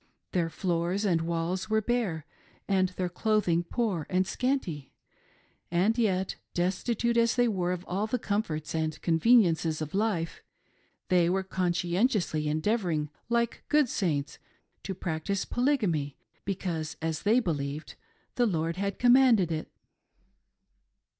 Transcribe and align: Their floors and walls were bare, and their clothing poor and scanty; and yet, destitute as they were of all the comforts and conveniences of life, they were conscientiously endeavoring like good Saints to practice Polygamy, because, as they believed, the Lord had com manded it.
Their 0.31 0.49
floors 0.49 1.05
and 1.05 1.21
walls 1.21 1.69
were 1.69 1.79
bare, 1.79 2.25
and 2.67 2.89
their 2.89 3.07
clothing 3.07 3.63
poor 3.63 4.07
and 4.09 4.25
scanty; 4.25 4.91
and 5.69 5.95
yet, 5.95 6.37
destitute 6.55 7.17
as 7.17 7.35
they 7.35 7.47
were 7.47 7.71
of 7.71 7.85
all 7.87 8.07
the 8.07 8.17
comforts 8.17 8.73
and 8.73 8.99
conveniences 9.03 9.79
of 9.79 9.93
life, 9.93 10.41
they 11.09 11.29
were 11.29 11.43
conscientiously 11.43 12.47
endeavoring 12.47 13.11
like 13.29 13.63
good 13.69 13.87
Saints 13.87 14.39
to 14.81 14.95
practice 14.95 15.45
Polygamy, 15.45 16.17
because, 16.45 16.97
as 16.99 17.21
they 17.21 17.39
believed, 17.39 17.93
the 18.37 18.47
Lord 18.47 18.77
had 18.77 18.97
com 18.97 19.13
manded 19.13 19.51
it. 19.51 19.69